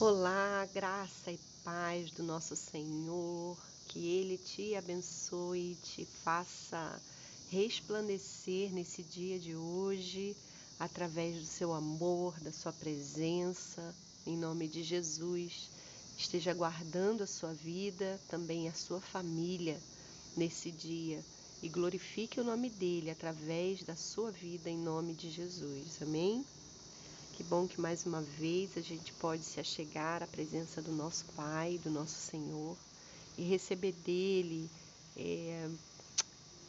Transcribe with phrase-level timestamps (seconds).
[0.00, 3.54] Olá, graça e paz do nosso Senhor,
[3.86, 6.98] que Ele te abençoe e te faça
[7.50, 10.34] resplandecer nesse dia de hoje,
[10.78, 13.94] através do seu amor, da sua presença,
[14.26, 15.68] em nome de Jesus.
[16.16, 19.78] Esteja guardando a sua vida, também a sua família
[20.34, 21.22] nesse dia
[21.62, 26.00] e glorifique o nome dele através da sua vida, em nome de Jesus.
[26.00, 26.42] Amém?
[27.40, 31.24] Que bom que mais uma vez a gente pode se achegar à presença do nosso
[31.34, 32.76] Pai, do nosso Senhor
[33.38, 34.70] e receber dele
[35.16, 35.70] é,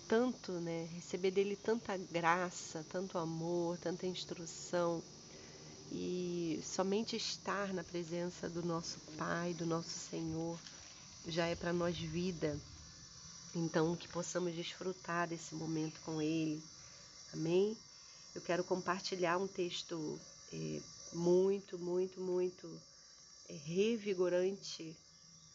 [0.07, 0.87] tanto, né?
[0.93, 5.03] Receber dele tanta graça, tanto amor, tanta instrução
[5.91, 10.57] e somente estar na presença do nosso Pai, do nosso Senhor,
[11.27, 12.57] já é para nós vida.
[13.53, 16.63] Então, que possamos desfrutar desse momento com Ele.
[17.33, 17.75] Amém?
[18.33, 20.17] Eu quero compartilhar um texto
[20.53, 20.81] é,
[21.13, 22.81] muito, muito, muito
[23.47, 24.95] revigorante,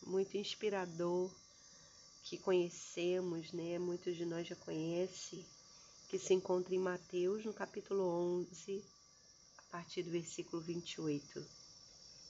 [0.02, 1.30] muito inspirador,
[2.24, 3.78] que conhecemos, né?
[3.78, 5.44] Muitos de nós já conhecem,
[6.08, 8.84] que se encontra em Mateus, no capítulo 11,
[9.58, 11.46] a partir do versículo 28,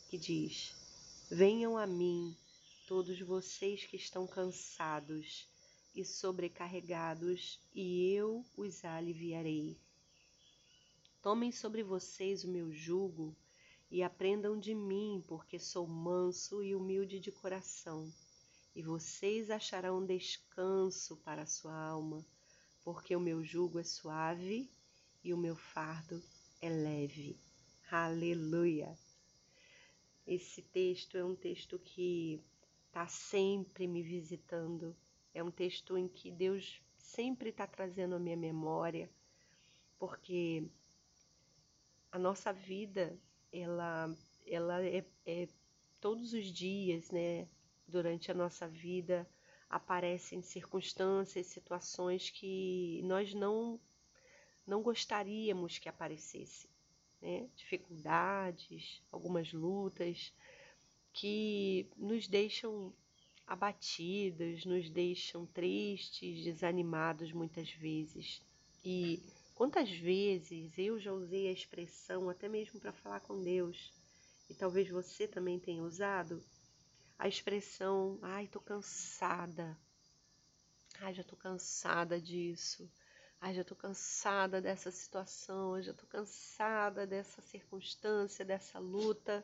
[0.08, 0.74] que diz:
[1.30, 2.36] Venham a mim,
[2.86, 5.46] todos vocês que estão cansados
[5.94, 9.76] e sobrecarregados, e eu os aliviarei.
[11.26, 13.34] Tomem sobre vocês o meu jugo
[13.90, 18.08] e aprendam de mim, porque sou manso e humilde de coração,
[18.76, 22.24] e vocês acharão descanso para a sua alma,
[22.84, 24.70] porque o meu jugo é suave
[25.24, 26.22] e o meu fardo
[26.62, 27.36] é leve.
[27.90, 28.96] Aleluia!
[30.24, 32.40] Esse texto é um texto que
[32.86, 34.94] está sempre me visitando,
[35.34, 39.10] é um texto em que Deus sempre está trazendo a minha memória,
[39.98, 40.70] porque
[42.12, 43.16] a nossa vida,
[43.52, 44.14] ela,
[44.46, 45.48] ela é, é
[46.00, 47.46] todos os dias, né?
[47.86, 49.28] Durante a nossa vida
[49.68, 53.80] aparecem circunstâncias, situações que nós não
[54.66, 56.68] não gostaríamos que aparecesse,
[57.22, 57.48] né?
[57.54, 60.32] Dificuldades, algumas lutas
[61.12, 62.92] que nos deixam
[63.46, 68.42] abatidos, nos deixam tristes, desanimados muitas vezes.
[68.84, 69.22] E
[69.56, 73.90] Quantas vezes eu já usei a expressão, até mesmo para falar com Deus,
[74.50, 76.44] e talvez você também tenha usado,
[77.18, 79.74] a expressão: ai, tô cansada.
[81.00, 82.86] Ai, já tô cansada disso.
[83.40, 85.80] Ai, já tô cansada dessa situação.
[85.80, 89.42] já tô cansada dessa circunstância, dessa luta.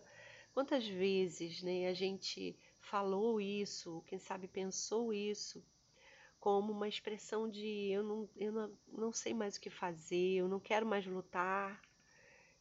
[0.53, 5.65] Quantas vezes, né, a gente falou isso, quem sabe pensou isso,
[6.43, 10.49] como uma expressão de eu não, eu não, não sei mais o que fazer, eu
[10.49, 11.81] não quero mais lutar,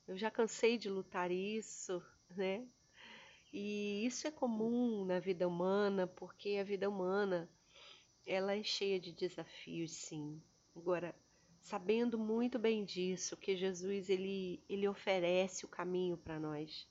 [0.08, 2.00] eu já cansei de lutar isso,
[2.30, 2.64] né?
[3.52, 7.50] E isso é comum na vida humana, porque a vida humana
[8.24, 10.40] ela é cheia de desafios, sim.
[10.76, 11.16] Agora,
[11.60, 16.88] sabendo muito bem disso, que Jesus ele, ele oferece o caminho para nós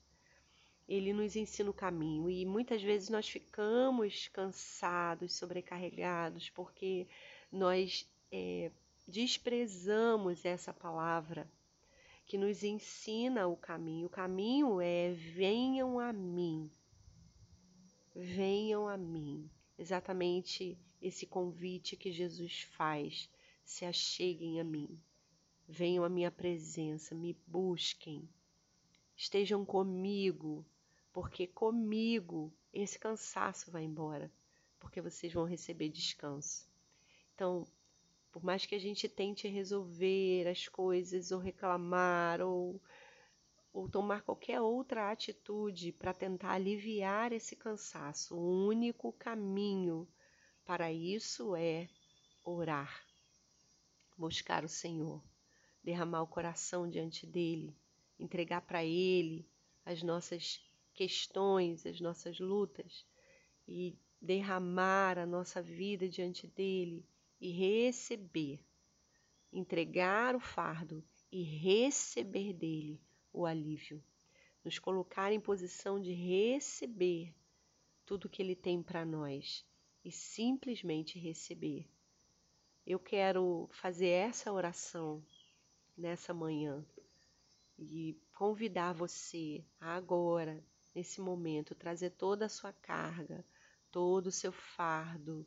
[0.87, 2.29] ele nos ensina o caminho.
[2.29, 7.07] E muitas vezes nós ficamos cansados, sobrecarregados, porque
[7.51, 8.71] nós é,
[9.07, 11.49] desprezamos essa palavra
[12.25, 14.07] que nos ensina o caminho.
[14.07, 16.71] O caminho é venham a mim,
[18.15, 19.49] venham a mim.
[19.77, 23.29] Exatamente esse convite que Jesus faz:
[23.65, 24.99] se acheguem a mim,
[25.67, 28.29] venham à minha presença, me busquem,
[29.21, 30.65] estejam comigo
[31.13, 34.31] porque comigo esse cansaço vai embora,
[34.79, 36.67] porque vocês vão receber descanso.
[37.35, 37.67] Então,
[38.31, 42.81] por mais que a gente tente resolver as coisas ou reclamar ou
[43.73, 50.05] ou tomar qualquer outra atitude para tentar aliviar esse cansaço, o único caminho
[50.65, 51.87] para isso é
[52.43, 53.05] orar,
[54.17, 55.23] buscar o Senhor,
[55.81, 57.73] derramar o coração diante dele,
[58.21, 59.45] entregar para ele
[59.83, 63.05] as nossas questões, as nossas lutas
[63.67, 67.03] e derramar a nossa vida diante dele
[67.39, 68.63] e receber,
[69.51, 73.01] entregar o fardo e receber dele
[73.33, 74.03] o alívio,
[74.63, 77.33] nos colocar em posição de receber
[78.05, 79.65] tudo que ele tem para nós
[80.05, 81.89] e simplesmente receber.
[82.85, 85.23] Eu quero fazer essa oração
[85.97, 86.85] nessa manhã
[87.83, 90.63] e convidar você agora
[90.93, 93.45] nesse momento, trazer toda a sua carga,
[93.91, 95.45] todo o seu fardo,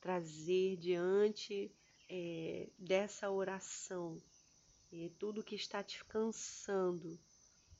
[0.00, 1.70] trazer diante
[2.08, 4.20] é, dessa oração
[4.92, 7.18] é, tudo que está te cansando,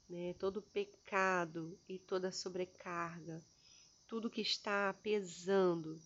[0.08, 3.44] né, todo pecado e toda sobrecarga,
[4.06, 6.00] tudo que está pesando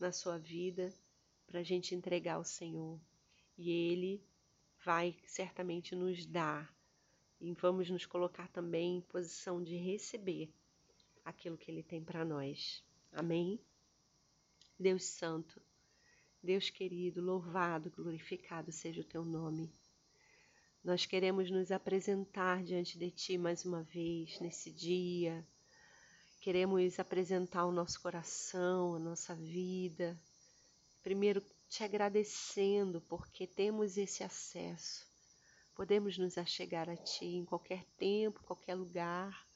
[0.00, 0.92] na sua vida
[1.46, 2.98] para a gente entregar ao Senhor.
[3.56, 4.22] E Ele
[4.84, 6.74] vai certamente nos dar.
[7.40, 10.52] E vamos nos colocar também em posição de receber
[11.24, 12.82] aquilo que Ele tem para nós.
[13.12, 13.60] Amém?
[14.78, 15.60] Deus Santo,
[16.42, 19.72] Deus querido, louvado, glorificado seja o teu nome.
[20.84, 25.44] Nós queremos nos apresentar diante de Ti mais uma vez nesse dia.
[26.40, 30.16] Queremos apresentar o nosso coração, a nossa vida.
[31.02, 35.07] Primeiro, te agradecendo porque temos esse acesso.
[35.78, 39.46] Podemos nos achegar a Ti em qualquer tempo, qualquer lugar.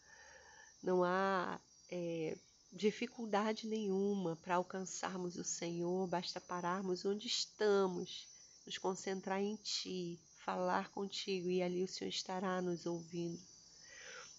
[0.80, 1.60] Não há
[1.90, 2.38] é,
[2.72, 8.28] dificuldade nenhuma para alcançarmos o Senhor, basta pararmos onde estamos,
[8.64, 13.42] nos concentrar em Ti, falar contigo e ali o Senhor estará nos ouvindo.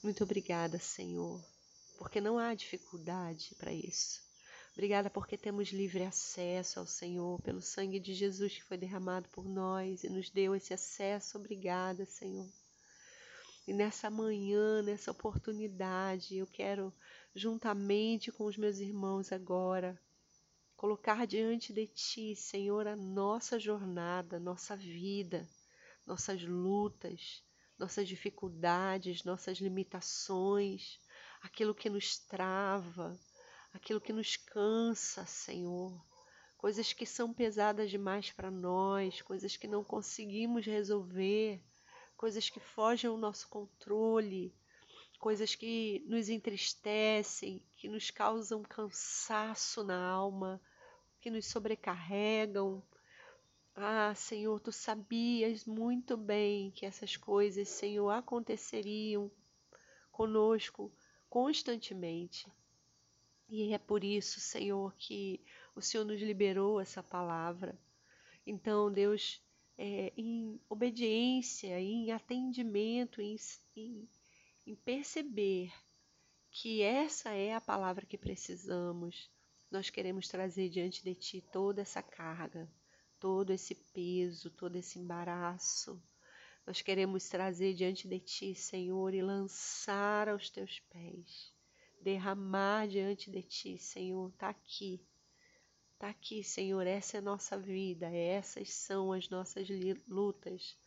[0.01, 1.43] Muito obrigada, Senhor,
[1.97, 4.22] porque não há dificuldade para isso.
[4.73, 9.47] Obrigada porque temos livre acesso ao Senhor pelo sangue de Jesus que foi derramado por
[9.47, 11.37] nós e nos deu esse acesso.
[11.37, 12.49] Obrigada, Senhor.
[13.67, 16.93] E nessa manhã, nessa oportunidade, eu quero,
[17.33, 19.97] juntamente com os meus irmãos agora,
[20.75, 25.47] colocar diante de Ti, Senhor, a nossa jornada, nossa vida
[26.05, 27.43] nossas lutas,
[27.77, 30.99] nossas dificuldades, nossas limitações,
[31.41, 33.17] aquilo que nos trava,
[33.73, 35.93] aquilo que nos cansa, Senhor.
[36.57, 41.61] Coisas que são pesadas demais para nós, coisas que não conseguimos resolver,
[42.15, 44.53] coisas que fogem ao nosso controle,
[45.19, 50.61] coisas que nos entristecem, que nos causam cansaço na alma,
[51.19, 52.81] que nos sobrecarregam,
[53.75, 59.31] ah, Senhor, tu sabias muito bem que essas coisas, Senhor, aconteceriam
[60.11, 60.91] conosco
[61.27, 62.45] constantemente.
[63.55, 65.39] E é por isso, Senhor, que
[65.75, 67.77] o Senhor nos liberou essa palavra.
[68.47, 69.41] Então, Deus,
[69.77, 73.35] é, em obediência, em atendimento, em,
[73.75, 74.09] em,
[74.65, 75.71] em perceber
[76.49, 79.29] que essa é a palavra que precisamos,
[79.69, 82.67] nós queremos trazer diante de Ti toda essa carga
[83.23, 85.97] todo esse peso, todo esse embaraço.
[86.67, 91.52] Nós queremos trazer diante de Ti, Senhor, e lançar aos Teus pés.
[92.03, 94.29] Derramar diante de Ti, Senhor.
[94.29, 95.01] Está aqui.
[95.93, 96.85] Está aqui, Senhor.
[96.85, 98.07] Essa é a nossa vida.
[98.07, 99.67] Essas são as nossas
[100.07, 100.77] lutas.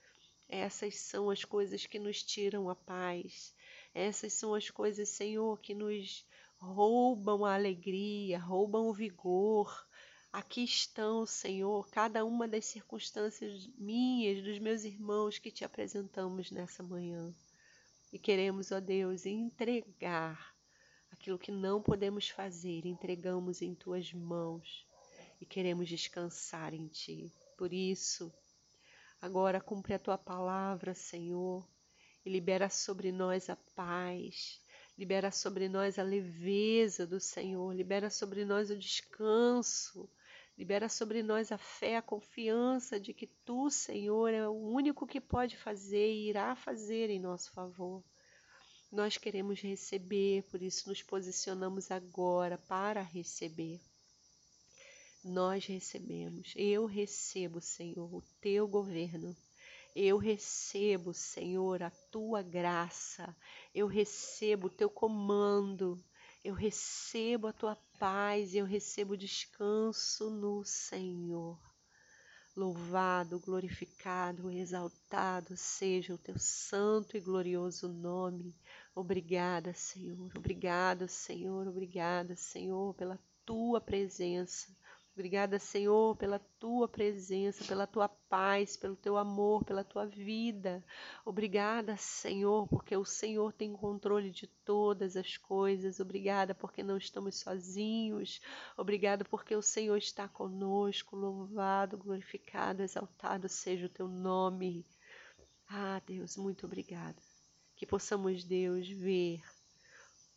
[0.48, 3.54] Essas são as coisas que nos tiram a paz.
[3.94, 6.24] Essas são as coisas, Senhor, que nos
[6.58, 9.86] roubam a alegria, roubam o vigor,
[10.36, 16.82] Aqui estão, Senhor, cada uma das circunstâncias minhas, dos meus irmãos que te apresentamos nessa
[16.82, 17.34] manhã.
[18.12, 20.54] E queremos, ó Deus, entregar
[21.10, 24.86] aquilo que não podemos fazer, entregamos em tuas mãos
[25.40, 27.32] e queremos descansar em ti.
[27.56, 28.32] Por isso,
[29.20, 31.66] agora cumpre a tua palavra, Senhor,
[32.24, 34.60] e libera sobre nós a paz,
[34.98, 40.08] libera sobre nós a leveza do Senhor, libera sobre nós o descanso
[40.58, 45.20] Libera sobre nós a fé, a confiança de que tu, Senhor, é o único que
[45.20, 48.02] pode fazer e irá fazer em nosso favor.
[48.96, 53.78] Nós queremos receber, por isso nos posicionamos agora para receber.
[55.22, 59.36] Nós recebemos, eu recebo, Senhor, o teu governo.
[59.94, 63.36] Eu recebo, Senhor, a tua graça.
[63.74, 66.02] Eu recebo o teu comando.
[66.42, 71.58] Eu recebo a tua paz eu recebo descanso no Senhor.
[72.56, 78.54] Louvado, glorificado, exaltado seja o teu santo e glorioso nome.
[78.96, 80.32] Obrigada, Senhor.
[80.36, 81.68] Obrigada, Senhor.
[81.68, 84.74] Obrigada, Senhor, pela tua presença.
[85.12, 90.84] Obrigada, Senhor, pela tua presença, pela tua paz, pelo teu amor, pela tua vida.
[91.24, 96.00] Obrigada, Senhor, porque o Senhor tem controle de todas as coisas.
[96.00, 98.40] Obrigada porque não estamos sozinhos.
[98.76, 101.14] Obrigada porque o Senhor está conosco.
[101.16, 104.84] Louvado, glorificado, exaltado seja o teu nome.
[105.68, 107.35] Ah, Deus, muito obrigada.
[107.76, 109.42] Que possamos, Deus, ver,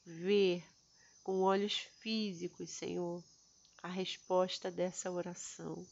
[0.06, 0.64] ver
[1.24, 3.24] com olhos físicos, Senhor
[3.82, 5.86] a resposta dessa oração.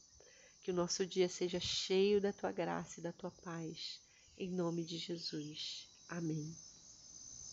[0.62, 4.01] Que o nosso dia seja cheio da tua graça e da tua paz.
[4.38, 5.88] Em nome de Jesus.
[6.10, 6.67] Amém.